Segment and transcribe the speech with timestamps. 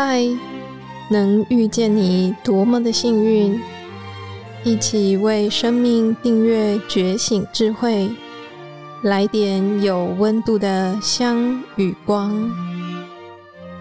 [0.00, 0.22] 嗨，
[1.10, 3.58] 能遇见你多么的幸运！
[4.64, 8.08] 一起为生命订阅觉醒智慧，
[9.02, 12.48] 来点有温度的香与光。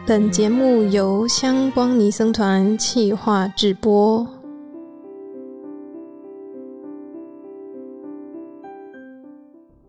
[0.07, 4.25] 本节目由香光尼僧团企划制播。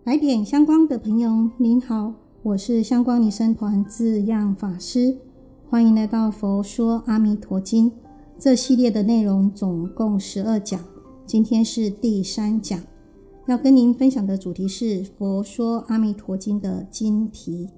[0.05, 5.17] 来点香光的朋友，您好，我是香光尼僧团字样法师。
[5.71, 7.91] 欢迎来到《佛说阿弥陀经》
[8.39, 10.83] 这系列的内容，总共十二讲，
[11.27, 12.81] 今天是第三讲。
[13.47, 17.69] 要跟您分享的主题是《佛说阿弥陀经》的经题。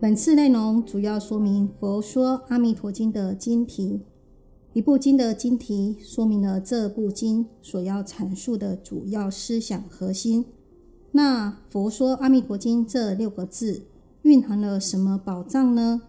[0.00, 4.00] 本次内容主要说明《佛说阿弥陀经》的经题。
[4.74, 10.46] 一部经的经题说明了这部经所要阐述的主要思想核心。
[11.12, 13.84] 那《佛说阿弥陀经》这六个字
[14.22, 16.02] 蕴含了什么宝藏呢？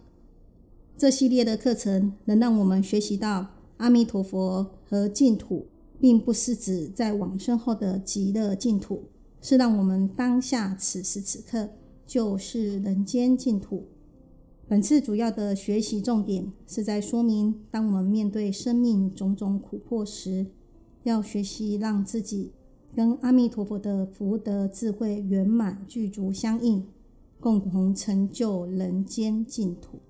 [0.98, 5.66] 这系列的课程能让我们学习到阿弥陀佛和净土，
[6.00, 9.04] 并不是指在往生后的极乐净土，
[9.40, 11.68] 是让我们当下此时此刻
[12.04, 13.84] 就是人间净土。
[14.68, 20.46] 本次主要的学习重点是在说明，当我们面对生命种种苦迫时，
[21.04, 22.50] 要学习让自己
[22.92, 26.84] 跟阿弥陀佛的福德智慧圆满具足相应，
[27.38, 30.00] 共同成就人间净土。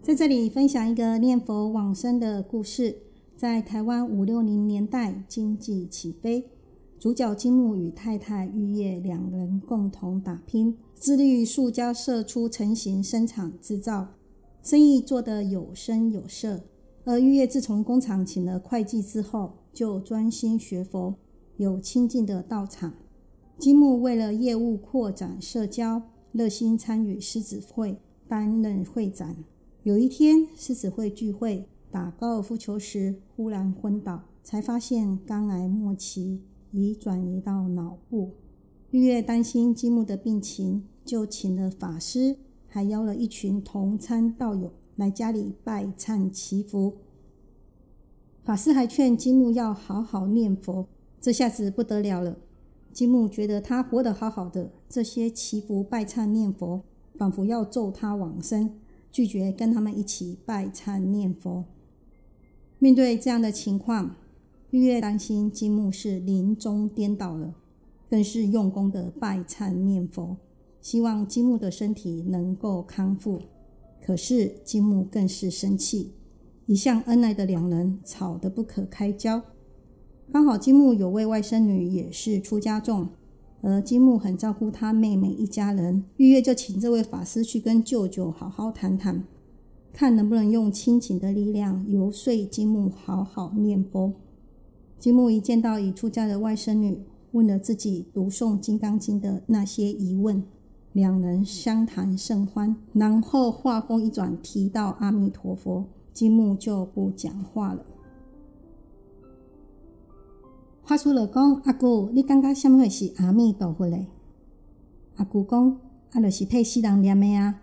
[0.00, 2.96] 在这里分享一个念佛往生的故事，
[3.36, 6.48] 在台湾五六零年代经济起飞。
[6.98, 14.08] 主角金木与太太玉叶两人共同打拼，致力于塑胶射出成型生产制造，
[14.62, 16.62] 生意做得有声有色。
[17.04, 21.14] 而玉叶自从工厂请了会计之后，就专心学佛，
[21.58, 22.94] 有清净的道场。
[23.58, 26.02] 金木为了业务扩展社交，
[26.32, 29.36] 热心参与狮子会，担任会长。
[29.82, 36.40] 有一天，狮子会聚会打高尔夫球时，忽然昏倒，才发现肝癌末期。
[36.72, 38.32] 已转移到脑部。
[38.90, 42.36] 玉月担心金木的病情，就请了法师，
[42.68, 46.94] 还邀了一群同参道友来家里拜忏祈福。
[48.44, 50.86] 法师还劝金木要好好念佛。
[51.20, 52.38] 这下子不得了了，
[52.92, 56.82] 金木觉得他活得好好的，这些祈福拜忏念佛，
[57.16, 58.78] 仿佛要咒他往生，
[59.10, 61.64] 拒绝跟他们一起拜忏念佛。
[62.78, 64.14] 面对这样的情况，
[64.70, 67.54] 玉月担心金木是临终颠倒了，
[68.10, 70.36] 更是用功的拜忏念佛，
[70.80, 73.40] 希望金木的身体能够康复。
[74.04, 76.12] 可是金木更是生气，
[76.66, 79.40] 一向恩爱的两人吵得不可开交。
[80.32, 83.08] 刚好金木有位外甥女也是出家众，
[83.62, 89.24] 而金木很照顾他妹妹一家人，玉月就请这位法师去跟舅舅好好谈谈，
[89.92, 94.12] 看能不能用亲情的力量游说金木好好念佛。
[94.98, 96.98] 金木一见到已出家的外甥女，
[97.32, 100.42] 问了自己读诵《金刚经》的那些疑问，
[100.94, 102.74] 两人相谈甚欢。
[102.94, 107.84] 然后话锋一转，提到阿弥陀佛，金木就不讲话了。
[110.82, 114.06] 法师就讲：“阿姑，你感觉什么是阿弥陀佛嘞？”
[115.16, 115.78] 阿姑讲
[116.12, 117.60] ：“啊，就是替世人念的啊。”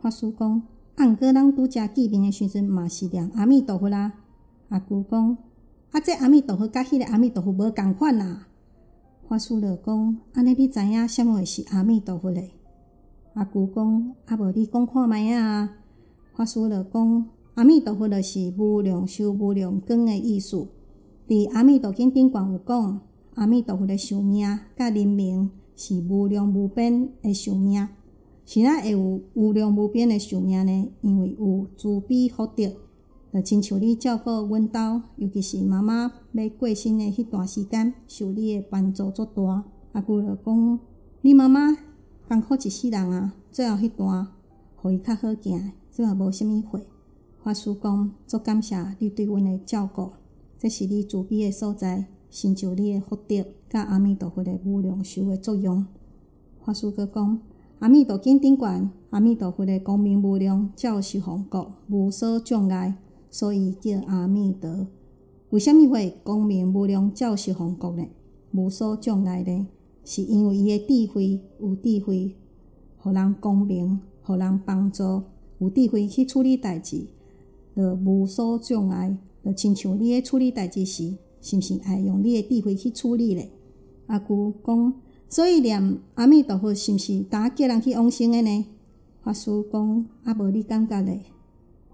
[0.00, 0.62] 法师讲
[0.94, 4.12] ：“啊，毋过咱拄则见面的时阵嘛是念阿弥陀佛啦。”
[4.70, 5.36] 阿姑讲。
[5.90, 6.00] 啊！
[6.00, 8.46] 这阿弥陀佛甲迄个阿弥陀佛无共款啦。
[9.26, 12.50] 法师就讲：安尼你知影什么是阿弥陀佛嘞？
[13.32, 15.76] 阿姑讲：啊，无你讲看觅啊。
[16.34, 20.68] 法师就讲：阿弥陀佛就是无量寿、无量光的意思。
[21.26, 23.00] 伫阿弥陀经顶悬有讲，
[23.34, 27.88] 阿弥陀佛的寿命甲人民是无量无边的寿命。
[28.44, 30.90] 是哪会有无量无边的寿命呢？
[31.00, 32.72] 因为有慈悲福德。
[33.30, 39.64] 就亲像你照顾阮兜，尤其是妈妈要过身的迄段时间，受你的帮助足大。
[39.92, 40.80] 阿舅就讲，
[41.20, 41.76] 你妈妈
[42.28, 44.28] 艰苦一世人啊，最后迄段，
[44.76, 46.80] 互伊较好行，即也无啥物货。
[47.42, 50.10] 法师讲，足感谢你对阮的照顾，
[50.58, 55.86] 这是你慈悲的所在，成就你的福德，甲阿弥陀佛的无量寿的作用。
[56.64, 57.40] 法师阁讲，
[57.80, 62.96] 阿弥陀经顶悬，阿弥陀佛的光明无量，照十方国，无所障碍。
[63.30, 64.86] 所以叫阿弥陀。
[65.50, 68.06] 为虾米会光明无量照十方国呢？
[68.52, 69.66] 无所障碍呢？
[70.04, 72.34] 是因为伊的智慧有智慧，
[72.96, 75.22] 互人光明，互人帮助，
[75.58, 77.06] 有智慧去处理代志，
[77.76, 83.50] 就无所障碍，就亲像你咧处理代志时，是毋是爱用你的智慧去处理咧？
[84.06, 84.94] 阿姑讲，
[85.28, 88.66] 所以念阿弥陀佛是毋是打叫人去往生的呢？
[89.22, 91.22] 法师讲，啊无你感觉咧？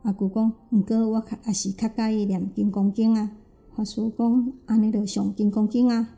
[0.05, 3.31] 阿姑讲，毋过我较也是较介意念金刚经啊。
[3.75, 6.11] 法师讲，安尼就上金刚经啊。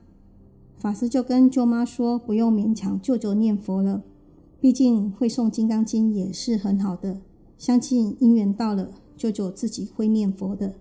[0.76, 4.02] 法师就跟舅妈说，不用勉强舅舅念佛了，
[4.60, 7.20] 毕竟会诵金刚经也是很好的。
[7.56, 10.74] 相信因缘到了，舅舅自己会念佛的。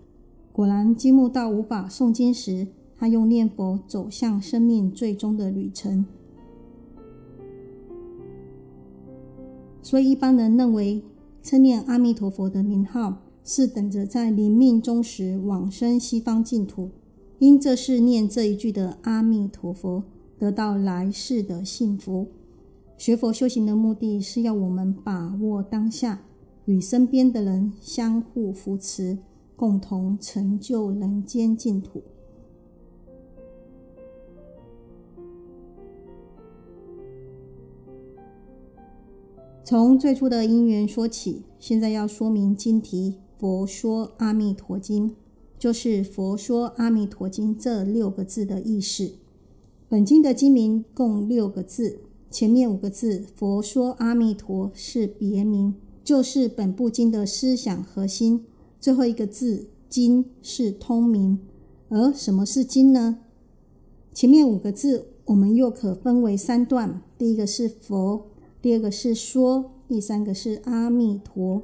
[0.52, 2.66] 果然，积木到无法诵经时，
[2.98, 6.08] 他用念佛走向生命最终的旅程。
[9.84, 11.04] 所以，一般人认为
[11.46, 16.90] 称念阿弥陀佛的名号，是等着在临命终时往生西方净土。
[17.38, 20.04] 因这是念这一句的阿弥陀佛，
[20.40, 22.26] 得到来世的幸福。
[22.98, 26.24] 学佛修行的目的是要我们把握当下。
[26.66, 29.20] 与身边的人相互扶持，
[29.56, 32.02] 共同成就人间净土。
[39.68, 45.10] 从最初的因缘说起，现在要说明经题《佛说阿弥陀经》，
[45.58, 49.14] 就是《佛说阿弥陀经》这六个字的意思。
[49.90, 55.74] 本经的经名共六个字，前面五个字“佛说阿弥陀”是别名。
[56.04, 58.46] 就是本部经的思想核心，
[58.80, 61.40] 最后一个字“经”是通名。
[61.90, 63.18] 而什么是经呢？
[64.14, 68.28] 前面五个字我们又可分为三段：第一个是佛，
[68.66, 71.62] 第二个是说，第三个是阿弥陀。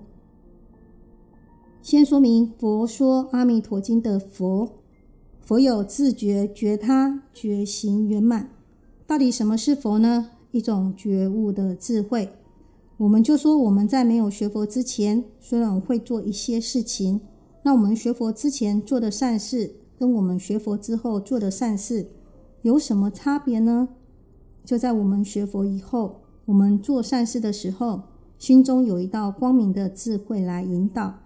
[1.82, 4.70] 先说明《佛说阿弥陀经》的佛，
[5.42, 8.52] 佛有自觉、觉他、觉行圆满。
[9.08, 10.30] 到底什么是佛呢？
[10.52, 12.30] 一种觉悟的智慧。
[12.98, 17.22] 我们就说，我们在没有学佛之前，虽然会做一些事情，
[17.64, 22.12] 那我们学佛之前做的善事，跟我们学佛之后做的善事
[22.62, 23.90] 有什么差别呢？
[24.64, 26.22] 就在我们学佛以后，
[26.52, 28.02] 我们做善事的时候，
[28.38, 31.20] 心中有一道光明的智慧来引导，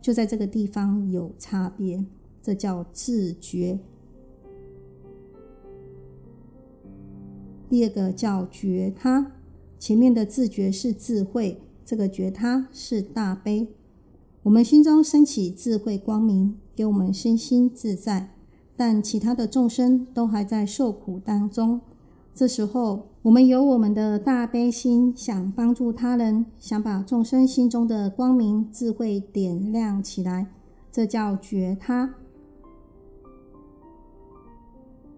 [0.00, 2.04] 就在这个地方有差别，
[2.42, 3.78] 这叫自觉。
[7.70, 9.30] 第二个叫觉他。
[9.78, 13.68] 前面的自觉是智慧，这个觉他是大悲。
[14.42, 18.34] 我们心中升起智慧光明，给我们身心自在。
[18.76, 21.80] 但其他的众生都还在受苦当中。
[22.34, 30.48] 这时候，我们有我们的大悲心，想帮助他人，想把众生心中的光明智慧点亮起来，
[30.90, 32.16] 这叫觉他。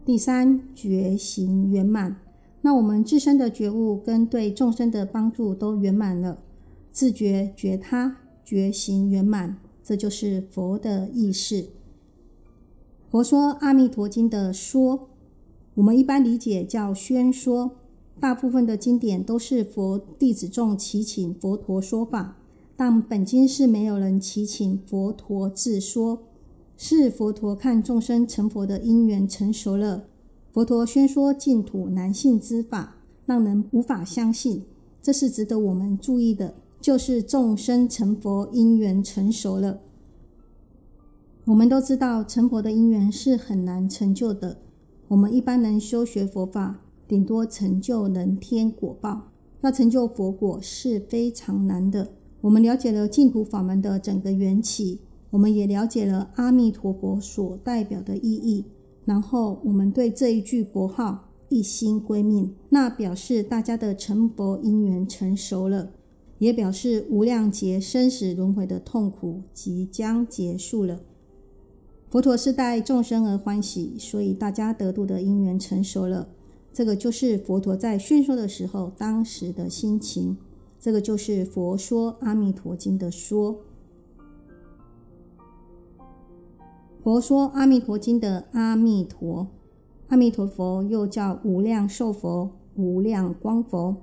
[0.05, 2.21] 第三，觉行圆满。
[2.61, 6.41] 那我们自身的觉悟跟对众生的帮助都圆满了，
[6.93, 11.71] 自觉觉他觉行圆满，这就是佛的意识。
[13.09, 15.09] 佛说《阿弥陀经》的说，
[15.77, 17.77] 我们一般理解叫宣说，
[18.21, 22.39] 大部分的经典都是佛弟子众祈请佛陀说法，
[22.77, 26.23] 但本经是没有人祈请佛陀自说，
[26.77, 30.05] 是佛陀看众生成佛的因缘成熟了。
[30.53, 32.97] 佛陀宣说净土难信之法，
[33.27, 34.65] 让人无法相信，
[35.03, 36.55] 这是值得我们注意的。
[36.81, 39.81] 就是众生成佛因缘成熟了。
[41.47, 44.59] 我们都知道，成佛的因缘是很难成就的。
[45.09, 52.13] 我们一般人修学佛法，顶多成就人天果报，要成就佛果是非常难的。
[52.41, 58.65] 我们了解了净土法门的整个缘起，我们也了解了阿弥陀佛所代表的意义。
[59.05, 65.91] 然后我们对这一句佛号一心归命，那表示大家的成佛因缘成熟了，
[66.39, 71.01] 也表示无量劫生死轮回的痛苦即将结束了。
[72.11, 76.29] 佛陀是待众生而欢喜，所以大家得度的因缘成熟了。
[76.75, 80.37] 这个就是佛陀在宣说的时候当时的心情。
[80.81, 83.57] 这个就是《佛说阿弥陀经》的说。
[87.03, 89.47] 佛说《阿弥陀经》的阿弥陀，
[90.09, 93.97] 阿弥陀佛又叫无量寿佛、无量光佛。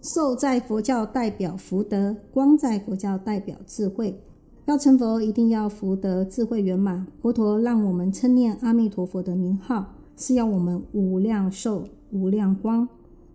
[0.00, 4.18] 寿在佛教代表福德，光在佛教代表智慧。
[4.66, 7.06] 要成佛，一定要福德智慧圆满。
[7.20, 12.88] 佛陀让我们称念阿弥陀佛的名号，是要我们无量寿、无量光，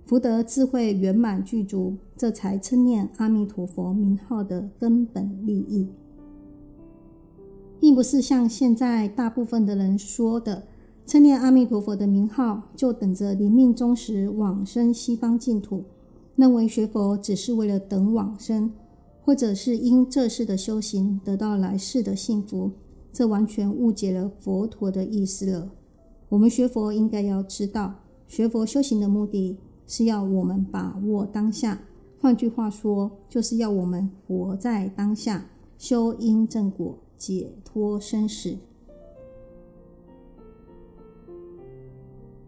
[0.06, 5.88] 福德智慧圆满具足，这才称念阿弥陀佛名号的根本利益。
[7.80, 10.64] 并不是像现在大部分的人说的，
[11.06, 15.84] 称念阿弥陀佛的名号，就等着临命终时往生西方净土，
[16.36, 18.72] 认为学佛只是为了等往生。
[19.26, 22.72] 或者是因这世的修行得到来世的幸福，
[23.14, 25.72] 这完全误解了佛陀的意思了。
[26.28, 27.96] 我们学佛应该要知道，
[28.36, 31.84] 学佛修行的目的是要我们把握当下，
[32.20, 38.58] 换句话说，就是要我们活在当下，修因正果，解脱生死。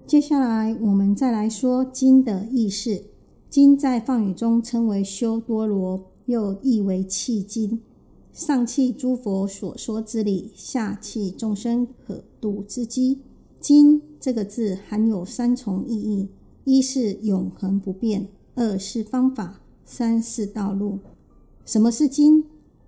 [0.07, 3.03] 接下来，我们再来说经的意思。
[3.47, 6.05] 经在梵语中称为修多罗。
[6.25, 7.79] 又译为契经，
[8.33, 13.19] 上契诸佛所说之理，下契众生可度之机。
[13.65, 16.29] 经这个字含有三重意义：
[16.65, 20.99] 一是永恒不变，二是方法，三是道路。
[21.65, 22.43] 什么是经？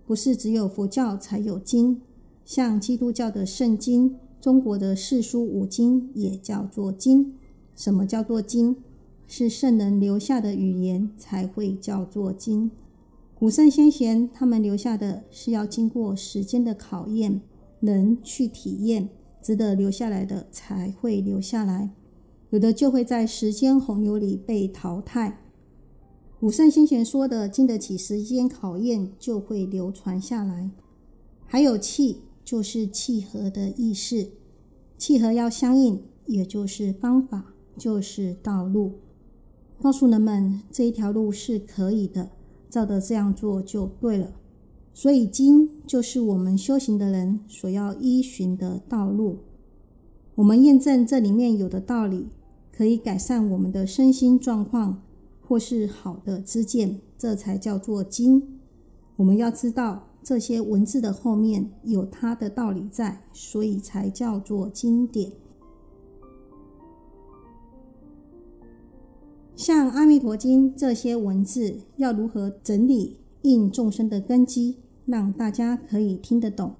[0.06, 2.00] 不是只有佛教才有经，
[2.46, 7.34] 像基督教的圣经、中国的四书五经也叫做经。
[7.76, 8.76] 什么叫做经？
[9.26, 12.70] 是圣人留下的语言才会叫做经。
[13.34, 17.42] 古圣先贤他们留下的是要经过时间的考验，
[17.80, 19.10] 人去体验，
[19.48, 21.92] 值得留下来的才会留下来，
[22.50, 25.40] 有的就会在时间洪流里被淘汰。
[26.38, 30.72] 古圣先贤说的经得起时间考验，就会流传下来。
[31.46, 34.32] 还有契，就是契合的意思，
[34.98, 38.96] 契合要相应，也就是方法，就是道路，
[39.82, 42.32] 告诉人们这一条路是可以的。
[42.70, 44.34] 照着这样做就对了，
[45.00, 49.38] 所以经就是我们修行的人所要依循的道路。
[50.34, 52.30] 我们验证这里面有的道理，
[52.76, 55.04] 可以改善我们的身心状况，
[55.40, 58.42] 或是好的知见，这才叫做经。
[59.18, 65.32] 我们要知道这些文字的后面有它的道理在，所以才叫做经典。
[69.56, 74.78] 像《阿弥陀经》这些文字，要如何整理应众生的根基，
[75.08, 76.76] 让大家可以听得懂，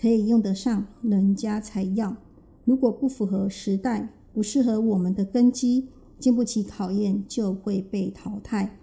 [0.00, 2.16] 可以用得上，人家才要。
[2.64, 8.78] 如果不符合时代，不适合我们的根基，经不起考验，就会被淘汰。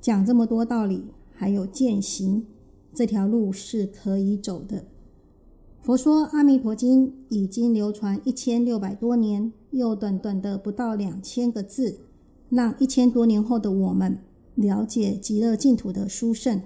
[0.00, 2.46] 讲这么多道理，还有践行，
[2.92, 4.86] 这条路是可以走的。
[5.80, 12.00] 佛说《阿弥陀经》已经流传一千六百多年，又短短的不到两千个字。
[12.48, 14.18] 让一千多年后的我们
[14.54, 16.62] 了解极乐净土的殊胜，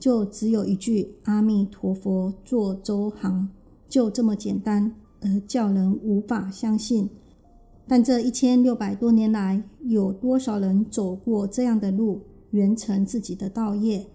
[0.00, 3.50] 就只有一句“阿弥陀佛”做周行，
[3.86, 7.10] 就这么简单，而叫人无法相信。
[7.86, 14.06] 但这一千六百多年来，有多少人走过这样的路，圆成自己的道业？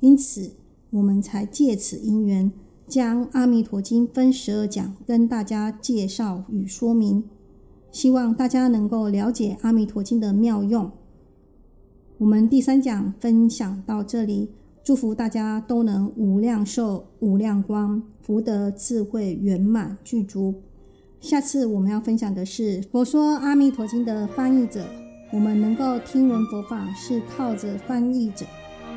[0.00, 0.52] 因此，
[0.90, 2.50] 我们才借此因缘，
[2.88, 7.22] 将《阿弥陀经》分十二讲，跟大家介绍与说明。
[7.92, 10.90] 希望大家能够了解《阿弥陀经》的妙用。
[12.18, 14.50] 我们第三讲分享到这里，
[14.84, 20.60] 祝福大家都能无量寿、无量光，福德智慧圆满具足。
[21.22, 24.84] 下次我们要分享的是《佛说阿弥陀经》的翻译者。
[25.32, 28.44] 我们能够听闻佛法，是靠着翻译者，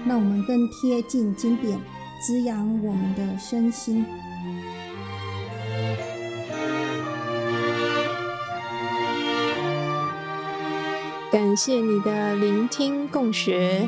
[0.05, 1.79] 让我们更贴近经典，
[2.21, 4.05] 滋养我们的身心。
[11.31, 13.87] 感谢你的聆听共学，